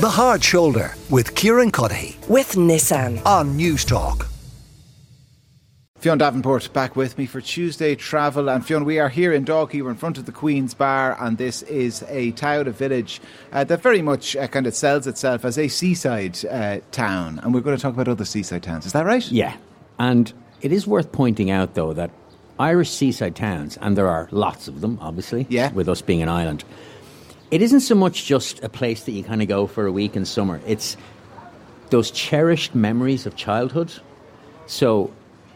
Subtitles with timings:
[0.00, 3.24] The Hard Shoulder with Kieran Cuddihy with Nissan.
[3.26, 4.26] on Newstalk.
[5.98, 8.48] Fionn Davenport back with me for Tuesday Travel.
[8.48, 9.82] And Fionn, we are here in Dalkey.
[9.82, 13.20] We're in front of the Queen's Bar, and this is a town, a village
[13.52, 17.38] uh, that very much uh, kind of sells itself as a seaside uh, town.
[17.42, 18.86] And we're going to talk about other seaside towns.
[18.86, 19.26] Is that right?
[19.30, 19.56] Yeah.
[19.98, 20.32] And
[20.62, 22.10] it is worth pointing out, though, that
[22.58, 25.70] Irish seaside towns, and there are lots of them, obviously, Yeah.
[25.72, 26.64] with us being an island,
[27.50, 30.16] it isn't so much just a place that you kind of go for a week
[30.16, 30.60] in summer.
[30.66, 30.96] It's
[31.90, 33.92] those cherished memories of childhood.
[34.66, 35.10] So,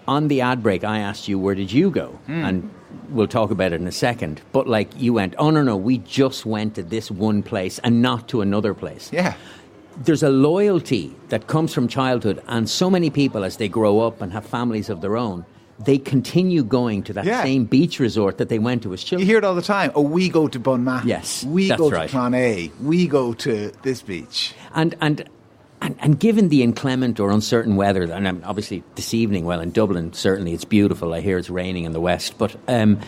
[0.09, 2.09] on the ad break, I asked you, where did you go?
[2.27, 2.45] Hmm.
[2.45, 2.70] And
[3.11, 4.41] we'll talk about it in a second.
[4.53, 8.03] But, like, you went, oh, no, no, we just went to this one place and
[8.03, 9.34] not to another place Yeah.
[9.97, 14.20] there's a loyalty that comes from childhood, and so many people, as they grow up
[14.20, 15.45] and have families of their own,
[15.78, 17.42] they continue going to that Yeah.
[17.42, 19.20] same beach resort that they went to as children.
[19.20, 19.91] You hear it all the time.
[19.95, 21.05] Oh, we go to Bunmah.
[21.05, 22.09] Yes, We go right.
[22.09, 22.70] to A.
[22.83, 24.55] We go to this beach.
[24.74, 25.28] And and.
[25.83, 29.70] And, and given the inclement or uncertain weather, and um, obviously this evening, well, in
[29.70, 31.12] Dublin, certainly it's beautiful.
[31.12, 33.00] I hear it's raining in the west, but um,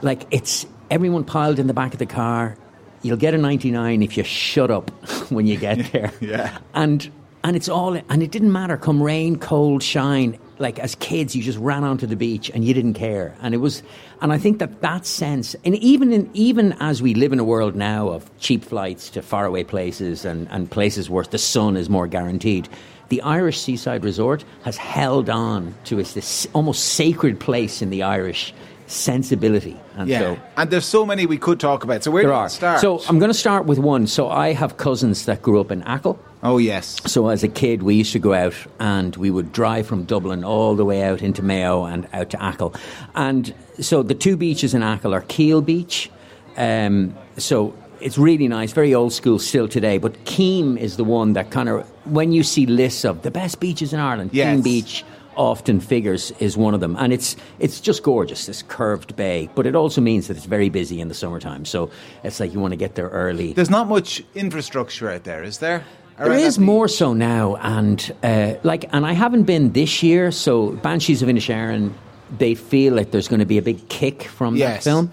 [0.00, 2.56] like it's everyone piled in the back of the car.
[3.02, 4.90] You'll get a 99 if you shut up
[5.30, 6.12] when you get there.
[6.20, 6.58] Yeah.
[6.72, 7.10] And
[7.42, 10.38] and it's all and it didn't matter come rain, cold, shine.
[10.58, 13.34] Like as kids you just ran onto the beach and you didn't care.
[13.42, 13.82] And it was
[14.20, 17.44] and I think that that sense and even in even as we live in a
[17.44, 21.88] world now of cheap flights to faraway places and and places where the sun is
[21.88, 22.68] more guaranteed.
[23.08, 28.02] The Irish seaside resort has held on to its this almost sacred place in the
[28.02, 28.52] Irish
[28.88, 29.76] sensibility.
[29.96, 30.18] And Yeah.
[30.20, 32.02] so and there's so many we could talk about.
[32.04, 32.80] So where there do you start?
[32.80, 34.06] So I'm going to start with one.
[34.06, 36.18] So I have cousins that grew up in Achill.
[36.42, 36.96] oh, yes.
[37.06, 40.44] So as a kid, we used to go out and we would drive from Dublin
[40.44, 42.74] all the way out into Mayo and out to Achill.
[43.14, 46.10] And so the two beaches in Achill are Keel Beach.
[46.56, 49.98] Um, so it's really nice, very old school still today.
[49.98, 53.58] But Keem is the one that kind of, when you see lists of the best
[53.60, 54.56] beaches in Ireland, Yes.
[54.58, 55.04] Keem Beach
[55.38, 56.96] often figures is one of them.
[56.98, 59.48] And it's, it's just gorgeous, this curved bay.
[59.54, 61.64] But it also means that it's very busy in the summertime.
[61.64, 61.90] So
[62.24, 63.52] it's like you want to get there early.
[63.54, 65.84] There's not much infrastructure out there, is there?
[66.18, 70.32] There is more so now, and uh, like, and I haven't been this year.
[70.32, 71.92] So Banshees of Inisherin,
[72.38, 74.82] they feel like there's going to be a big kick from Yes.
[74.82, 75.12] that film.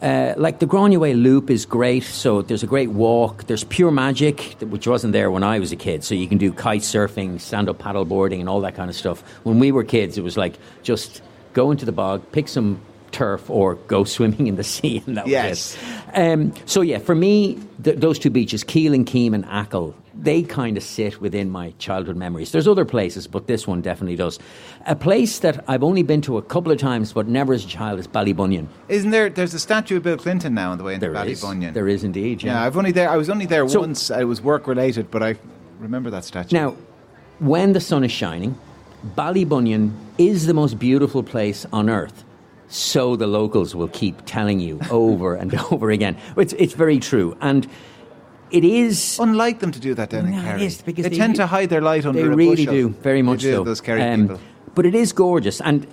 [0.00, 3.46] Uh, like the Groneway Loop is great, so there's a great walk.
[3.46, 6.52] There's Pure Magic, which wasn't there when I was a kid, so you can do
[6.52, 9.22] kite surfing, stand up paddle boarding, and all that kind of stuff.
[9.44, 11.22] When we were kids, it was like just
[11.54, 12.78] go into the bog, pick some
[13.12, 15.78] turf, or go swimming in the sea, and that was Yes.
[16.14, 20.42] Um, so yeah, for me, th- those two beaches, Keel and Keem and Achill, they
[20.42, 22.50] kind of sit within my childhood memories.
[22.52, 24.38] There's other places, but this one definitely does.
[24.86, 27.68] A place that I've only been to a couple of times, but never as a
[27.68, 28.66] child, is Ballybunion.
[28.88, 29.28] Isn't there?
[29.28, 31.74] There's a statue of Bill Clinton now on the way into There is, Ballybunion.
[31.74, 32.42] there is indeed.
[32.42, 32.52] Yeah.
[32.54, 33.10] Yeah, I've only there.
[33.10, 34.08] I was only there So- once.
[34.10, 35.36] It was work related, but I
[35.80, 36.56] remember that statue.
[36.56, 36.76] Now,
[37.38, 38.56] when the sun is shining,
[39.14, 42.24] Ballybunion is the most beautiful place on earth.
[42.68, 46.16] So the locals will keep telling you over and over again.
[46.36, 47.36] It's, it's very true.
[47.40, 47.66] And
[48.50, 49.18] it is.
[49.20, 50.64] unlike them to do that down in No, it Kerry.
[50.66, 52.20] is, because they, they tend to hide their light under.
[52.22, 53.64] They really do, very much do, so.
[53.64, 54.40] Those Kerry Um, people.
[54.74, 55.86] But it is gorgeous, and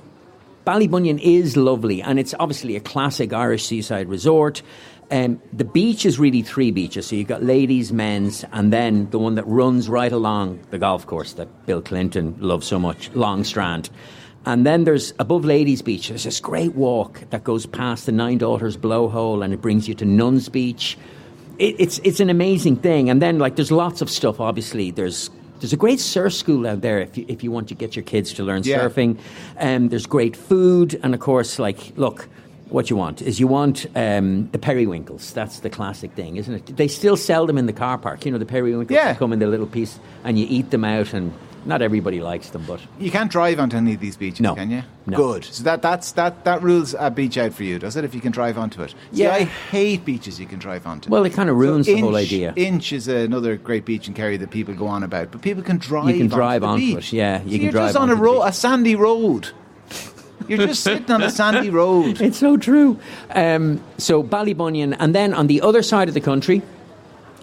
[0.67, 4.61] Ballybunion is lovely, and it's obviously a classic Irish seaside resort.
[5.11, 7.07] Um, the beach is really three beaches.
[7.07, 11.05] So you've got ladies, men's, and then the one that runs right along the golf
[11.05, 13.89] course that Bill Clinton loves so much, Long Strand.
[14.45, 18.37] And then there's above Ladies Beach, there's this great walk that goes past the Nine
[18.39, 20.97] Daughters Blowhole and it brings you to Nuns Beach.
[21.59, 23.09] It, it's, it's an amazing thing.
[23.09, 24.91] And then, like, there's lots of stuff, obviously.
[24.91, 27.95] There's there's a great surf school out there if you, if you want to get
[27.95, 28.79] your kids to learn Yeah.
[28.79, 29.17] surfing.
[29.57, 32.27] Um, there's great food, and of course, like, look,
[32.67, 35.31] what you want is you want um, the periwinkles.
[35.31, 36.75] That's the classic thing, isn't it?
[36.75, 38.25] They still sell them in the car park.
[38.25, 39.13] You know, the periwinkles Yeah.
[39.13, 41.31] come in the little piece, and you eat them out, and
[41.65, 44.55] not everybody likes them, but You can't drive onto any of these beaches, No.
[44.55, 44.83] can you?
[45.05, 45.17] No.
[45.17, 45.45] Good.
[45.45, 48.03] So that that's that that rules a beach out for you, does it?
[48.05, 48.91] If you can drive onto it.
[49.11, 49.33] See, Yeah.
[49.33, 51.09] I hate beaches you can drive onto.
[51.09, 52.53] well, it kind of ruins So the whole idea.
[52.55, 55.77] Inch is another great beach in Kerry that people go on about, but people can
[55.77, 56.09] drive.
[56.09, 58.15] You can drive onto, onto it, yeah, you So can you're drive just on a
[58.15, 59.49] road, a sandy road.
[60.47, 62.19] You're just sitting on a sandy road.
[62.21, 62.99] It's so true.
[63.33, 66.61] Um, so Ballybunion, and then on the other side of the country,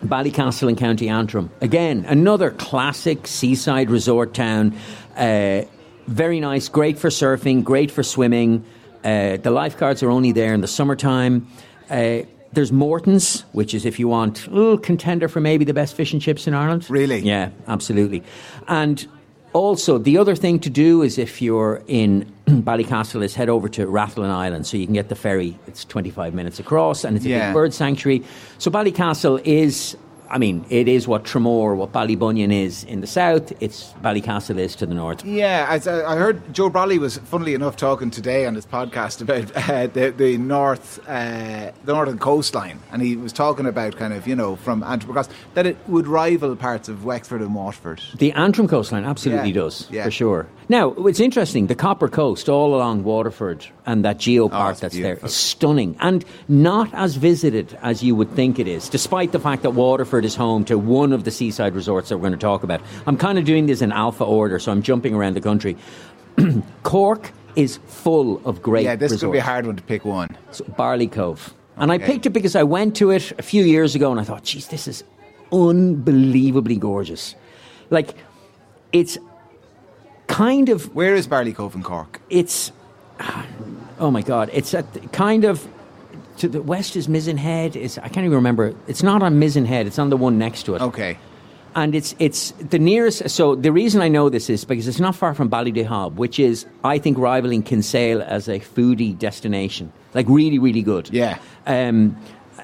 [0.05, 1.51] Ballycastle in County Antrim.
[1.61, 4.75] Again, another classic seaside resort town.
[5.17, 5.63] Uh,
[6.07, 8.65] very nice, great for surfing, great for swimming.
[9.05, 11.47] Uh, the lifeguards are only there in the summertime.
[11.89, 12.21] Uh,
[12.53, 16.13] there's Morton's, which is if you want a little contender for maybe the best fish
[16.13, 16.89] and chips in Ireland.
[16.91, 17.21] Really?
[17.21, 18.25] Yeah, absolutely.
[18.67, 19.07] And
[19.53, 23.87] also, the other thing to do is if you're in Ballycastle, is head over to
[23.87, 25.59] Rathlin Island, so you can get the ferry.
[25.67, 27.49] It's 25 minutes across, and it's a Yeah.
[27.49, 28.23] big bird sanctuary.
[28.59, 29.97] So Ballycastle is
[30.33, 33.53] I mean, it is what Tramore, what Ballybunion is in the south.
[33.61, 35.25] It's Ballycastle is to the north.
[35.25, 35.75] Yeah, I,
[36.05, 40.11] I heard Joe Brolly was, funnily enough, talking today on his podcast about uh, the,
[40.17, 44.55] the north, uh, the northern coastline, and he was talking about kind of you know
[44.55, 48.01] from Antrim because that it would rival parts of Wexford and Waterford.
[48.17, 50.05] The Antrim coastline absolutely Yeah, does, yeah.
[50.05, 50.47] for sure.
[50.69, 55.03] Now, it's interesting, the Copper Coast all along Waterford and that geopark Oh, that's beautiful.
[55.23, 59.41] there is stunning and not as visited as you would think it is, despite the
[59.41, 62.39] fact that Waterford is home to one of the seaside resorts that we're going to
[62.39, 62.81] talk about.
[63.07, 65.77] I'm kind of doing this in alpha order, so I'm jumping around the country.
[66.83, 69.23] Cork is full of great Yeah, this resorts.
[69.25, 70.37] could be a hard one to pick one.
[70.53, 71.55] So, Barley Cove.
[71.77, 74.25] And I picked it because I went to it a few years ago and I
[74.25, 75.03] thought, geez, this is
[75.53, 77.35] unbelievably gorgeous.
[77.91, 78.15] Like,
[78.93, 79.19] it's
[80.27, 82.21] kind of, Where is Barley Cove in Cork?
[82.31, 82.71] it's,
[83.99, 85.67] oh my God, it's at kind of,
[86.41, 87.77] to the west is Mizen Head.
[87.77, 88.75] It's, I can't even remember.
[88.87, 90.83] It's not on Mizen Head, it's on the one next to it.
[90.83, 91.17] Okay.
[91.77, 93.31] And it's it's the nearest.
[93.31, 96.67] So the reason I know this is because it's not far from Ballydehob, which is
[96.83, 101.11] I think rivaling Kinsale as a foodie destination, like really really good.
[101.13, 101.39] Yeah.
[101.67, 102.17] Um,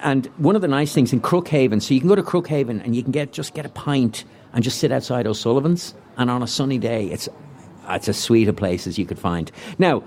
[0.02, 2.96] and one of the nice things in Crookhaven, so you can go to Crookhaven and
[2.96, 6.48] you can get just get a pint and just sit outside O'Sullivan's, and on a
[6.48, 7.28] sunny day, it's
[7.88, 9.52] it's as sweet a place as you could find.
[9.78, 10.02] Now.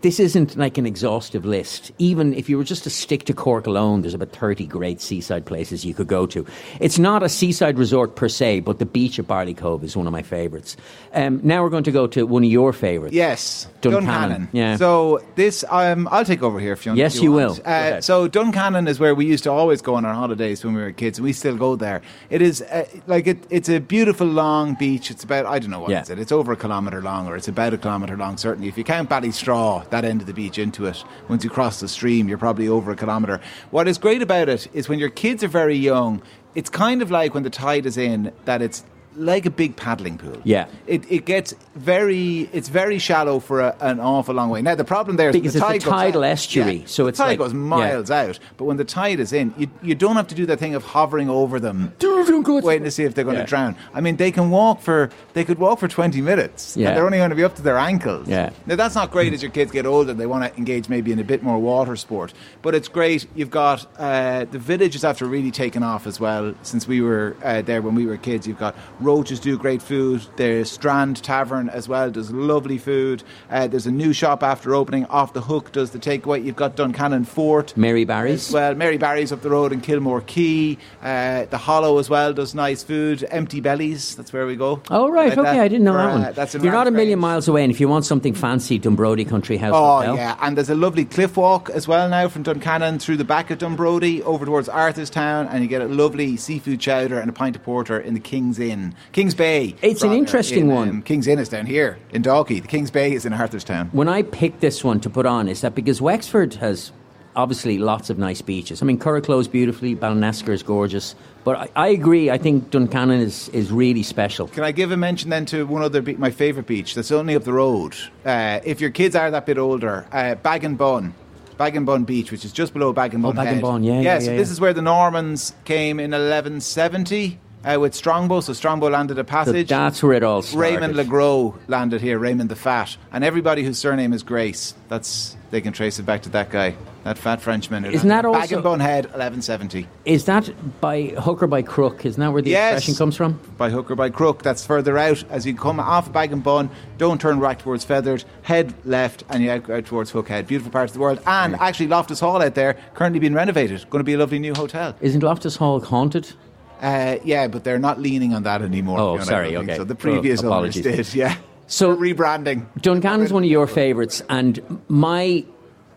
[0.00, 1.90] This isn't like an exhaustive list.
[1.98, 5.44] Even if you were just to stick to Cork alone, there's about 30 great seaside
[5.44, 6.46] places you could go to.
[6.78, 10.06] It's not a seaside resort per se, but the beach at Barley Cove is one
[10.06, 10.76] of my favourites.
[11.12, 13.12] Um, now we're going to go to one of your favourites.
[13.12, 14.48] Yes, Duncannon, Duncannon.
[14.52, 14.76] yeah.
[14.76, 16.98] So this, um, I'll take over here if you want.
[16.98, 17.58] Yes, you want.
[17.58, 17.62] will.
[17.66, 20.80] Uh, so Duncannon is where we used to always go on our holidays when we
[20.82, 22.02] were kids, and we still go there.
[22.30, 25.10] It is uh, like it, it's a beautiful long beach.
[25.10, 26.02] It's about I don't know what Yeah.
[26.02, 26.20] is it.
[26.20, 28.36] It's over a kilometre long, or it's about a kilometre long.
[28.36, 31.80] Certainly, if you count Ballystraw, that end of the beach into it, once you cross
[31.80, 33.40] the stream, you're probably over a kilometre.
[33.70, 36.22] What is great about it is when your kids are very young.
[36.54, 38.84] It's kind of like when the tide is in that it's
[39.18, 40.40] like a big paddling pool.
[40.44, 40.66] Yeah.
[40.86, 44.62] It, it gets very it's very shallow for a, an awful long way.
[44.62, 47.02] Now the problem there is Because the it's a tide tidal out- estuary, yeah, so
[47.04, 47.58] the it's tide like- goes yeah.
[47.58, 48.38] miles out.
[48.56, 50.84] But when the tide is in, you you don't have to do that thing of
[50.84, 53.42] hovering over them, waiting to see if they're going Yeah.
[53.42, 53.76] to drown.
[53.94, 56.88] I mean, they can walk for they could walk for twenty minutes, Yeah.
[56.88, 58.28] and they're only going to be up to their ankles.
[58.28, 58.50] Yeah.
[58.66, 61.18] Now that's not great as your kids get older; they want to engage maybe in
[61.18, 62.32] a bit more water sport.
[62.62, 63.26] But it's great.
[63.34, 67.36] You've got uh, the village is after really taken off as well since we were
[67.42, 68.46] uh, there when we were kids.
[68.46, 68.74] You've got
[69.08, 70.20] Roaches do great food.
[70.36, 73.22] There's Strand Tavern as well does lovely food.
[73.50, 75.06] Uh, there's a new shop after opening.
[75.06, 76.44] Off the Hook does the takeaway.
[76.44, 77.74] You've got Duncannon Fort.
[77.74, 78.52] Mary Barry's.
[78.52, 80.76] Well, Mary Barry's up the road in Kilmore Quay.
[81.02, 83.26] Uh, the Hollow as well does nice food.
[83.30, 84.82] Empty Bellies, that's where we go.
[84.90, 86.24] Oh right, Like okay, that I didn't know for, that one.
[86.24, 89.26] uh, that's You're not a million miles away, and if you want something fancy, Dunbrody
[89.26, 90.16] Country House Oh Hotel.
[90.16, 93.50] yeah, and there's a lovely cliff walk as well now from Duncannon through the back
[93.50, 97.56] of Dunbrody over towards Arthurstown, and you get a lovely seafood chowder and a pint
[97.56, 99.74] of porter in the King's Inn, King's Bay.
[99.82, 100.88] It's an interesting in, one.
[100.88, 102.60] um, King's Inn is down here in Dalkey.
[102.62, 103.92] The King's Bay is in Arthurstown.
[103.92, 106.92] When I picked this one to put on, is that because Wexford has
[107.36, 108.82] obviously lots of nice beaches.
[108.82, 111.14] I mean, Curracloe is beautifully, Ballinesker is gorgeous,
[111.44, 112.30] but I, I agree.
[112.30, 114.48] I think Duncannon is is really special.
[114.48, 117.36] Can I give a mention then to one other, be- my favourite beach that's only
[117.36, 117.94] up the road?
[118.24, 121.12] Uh, if your kids are that bit older, uh, Baginbun.
[121.58, 123.36] Bag and Bun Beach, which is just below Bag and Oh, Bun.
[123.44, 123.60] Bag and.
[123.60, 124.52] Bun, yeah, yeah, Yes, yeah, this yeah.
[124.52, 128.40] is where the Normans came in 1170 uh, with Strongbow.
[128.40, 129.68] So Strongbow landed a So passage.
[129.68, 130.58] that's where it all started.
[130.74, 134.74] Raymond le Gros landed here, Raymond the Fat, and everybody whose surname is Grace.
[134.88, 136.74] That's they can trace it back to that guy,
[137.04, 137.86] that fat Frenchman.
[137.86, 138.32] Isn't that landed.
[138.32, 139.88] Bag also- and Bun Head, 1170.
[140.04, 140.50] Is that
[140.82, 142.04] by hook or by crook?
[142.04, 142.74] Isn't that where the Yes.
[142.78, 143.40] expression comes from?
[143.56, 145.24] By hook or by crook, that's further out.
[145.30, 149.70] As you come off Baginbun, don't turn right towards Fethard, head left, and you out,
[149.70, 150.46] out towards Hookhead.
[150.46, 151.20] Beautiful parts of the world.
[151.26, 153.88] And actually, Loftus Hall out there, currently being renovated.
[153.88, 154.94] Going to be a lovely new hotel.
[155.00, 156.32] Isn't Loftus Hall haunted?
[156.80, 158.98] Uh, yeah, but they're not leaning on that anymore.
[159.00, 159.76] Oh, sorry, okay.
[159.76, 161.36] So the previous Oh, owners did, yeah.
[161.66, 162.66] So- rebranding.
[162.80, 165.44] Duncan is one of your favourites, and my.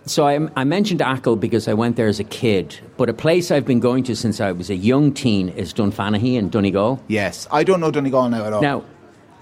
[0.08, 3.52] So I, I mentioned Achill because I went there as a kid, but a place
[3.52, 7.00] I've been going to since I was a young teen is Dunfanaghy in Donegal.
[7.08, 8.62] Yes, I don't know Donegal now at all.
[8.64, 8.84] Now,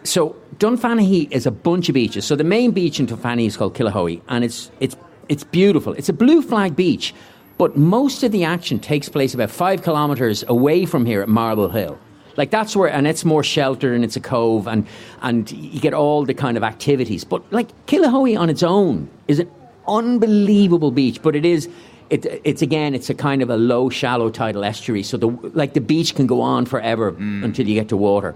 [0.04, 2.26] so Dunfanaghy is a bunch of beaches.
[2.26, 4.98] So the main beach in Dunfanaghy is called Killahoey, and it's it's
[5.30, 5.94] it's beautiful.
[5.94, 7.14] It's a blue flag beach,
[7.60, 11.70] but most of the action takes place about five kilometres away from here at Marble
[11.70, 12.00] Hill.
[12.38, 14.88] Like that's where, and it's more sheltered, and it's a cove, and
[15.22, 17.24] and you get all the kind of activities.
[17.24, 19.52] But like Killahoey on its own is an
[19.88, 21.70] unbelievable beach, but it is.
[22.10, 25.74] It, it's again, it's a kind of a low, shallow tidal estuary, so the like
[25.76, 27.44] the beach can go on forever mm.
[27.44, 28.34] until you get to water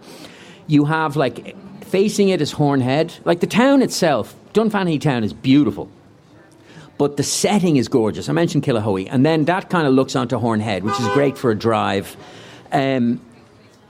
[0.67, 3.13] you have like facing it is Hornhead.
[3.25, 5.89] Like the town itself, Dunfanaghy town is beautiful.
[6.97, 8.29] But the setting is gorgeous.
[8.29, 11.51] I mentioned Killahoey, and then that kind of looks onto Hornhead, which is great for
[11.51, 12.15] a drive.
[12.71, 13.19] Um,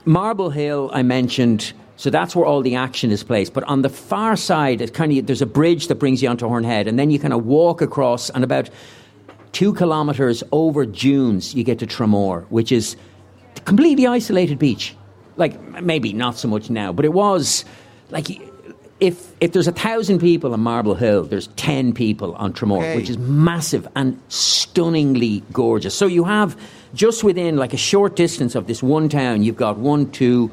[0.04, 1.72] Marble Hill, I mentioned.
[1.96, 3.52] So that's where all the action is placed.
[3.52, 6.46] But on the far side, it kind of there's a bridge that brings you onto
[6.48, 8.68] Hornhead, and then you kind of walk across, and about
[9.52, 12.96] two kilometres over dunes, you get to Tramore, which is
[13.56, 14.96] a completely isolated beach.
[15.36, 17.64] Like maybe not so much now, but it was
[18.10, 18.28] like
[19.04, 22.96] if if there's a thousand people on Marble Hill, there's ten people on Tramore, Okay.
[22.96, 25.94] which is massive and stunningly gorgeous.
[25.94, 26.56] So you have
[26.94, 30.50] just within like a short distance of this one town, you've got one, two,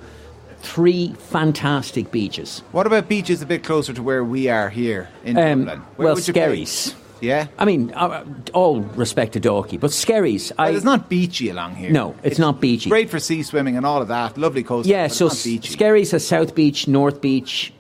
[0.62, 2.62] three fantastic beaches.
[2.72, 5.82] What about beaches a bit closer to where we are here in Um, Dublin?
[5.96, 6.16] Where well?
[6.18, 6.96] Skerries.
[7.22, 7.48] Yeah.
[7.60, 10.52] I mean, uh, all respect to Dalkey, but Skerries.
[10.58, 11.92] I, Well, it's not beachy along here.
[11.92, 12.90] No, it's not beachy.
[12.90, 14.38] Great for sea swimming and all of that.
[14.40, 14.88] Lovely coast.
[14.90, 15.70] Yeah, but so it's beachy.
[15.78, 17.72] Skerries has South Beach, North Beach.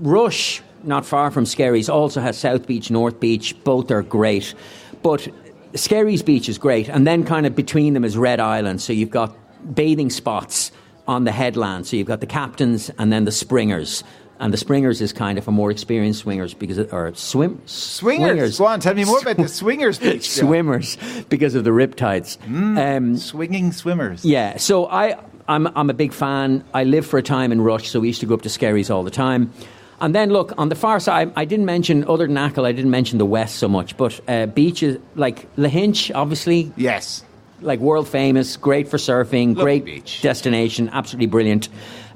[0.00, 3.54] Rush, not far from Skerries, also has South Beach, North Beach.
[3.64, 4.54] Both are great.
[5.02, 5.28] But
[5.74, 6.88] Skerries Beach is great.
[6.88, 8.80] And then kind of between them is Red Island.
[8.80, 9.36] So you've got
[9.74, 10.72] bathing spots
[11.06, 11.86] on the headland.
[11.86, 14.02] So you've got the captains and then the springers.
[14.38, 18.56] And the springers is kind of for more experienced swingers because it, or swim Swingers.
[18.58, 20.30] Go on, tell me more about the swingers beach.
[20.30, 20.96] Swimmers
[21.28, 22.38] because of the riptides.
[22.48, 24.24] Um, Swinging swimmers.
[24.24, 26.64] yeah, so I, I'm, I'm a big fan.
[26.72, 28.88] I lived for a time in Rush, so we used to go up to Skerries
[28.88, 29.52] all the time.
[30.00, 32.90] And then, look, on the far side, I didn't mention, other than Achill, I didn't
[32.90, 37.22] mention the west so much, but uh, beaches like Lahinch, obviously, Yes.
[37.60, 40.22] like world famous, great for surfing, Lovely great beach.
[40.22, 41.68] destination, absolutely brilliant.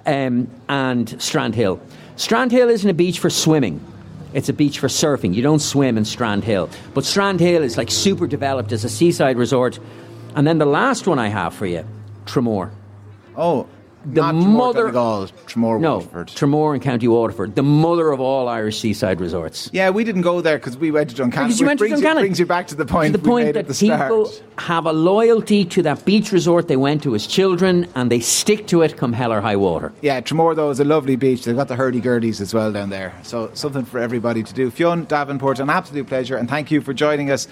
[0.07, 1.79] Um, and Strand Hill.
[2.17, 3.81] Strand Hill isn't a beach for swimming.
[4.33, 5.35] It's a beach for surfing.
[5.35, 6.69] You don't swim in Strand Hill.
[6.95, 9.79] But Strand Hill is like super developed as a seaside resort.
[10.35, 11.85] And then the last one I have for you,
[12.27, 12.71] Tramore.
[13.37, 13.67] Oh,
[14.07, 16.29] The not mother- Donegal, Tramore, No, Waterford.
[16.29, 19.71] Tramore in County Waterford, the mother of all Irish seaside resorts.
[19.73, 21.31] yeah, we didn't go there because we went to Duncannon.
[21.49, 22.15] Because you which went to brings Duncannon.
[22.17, 23.13] You, brings you back to the point.
[23.15, 24.43] to the we point made that at the people start.
[24.59, 28.67] have a loyalty to that beach resort they went to as children and they stick
[28.69, 29.93] to it come hell or high water.
[30.03, 31.45] Yeah, Tramore though is a lovely beach.
[31.45, 33.15] They've got the hurdy-gurdies as well down there.
[33.23, 34.71] So something for everybody to do.
[34.71, 37.49] Fionn Davenport, an absolute pleasure, and thank you for joining us.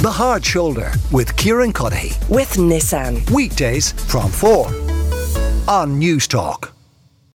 [0.00, 2.28] The Hard Shoulder with Kieran Cuddihy.
[2.28, 3.28] with Nissan.
[3.32, 4.70] Weekdays from 4
[5.68, 6.77] on Newstalk.